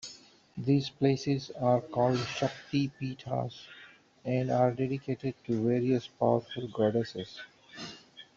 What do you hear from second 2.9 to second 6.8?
peethas and are dedicated to various powerful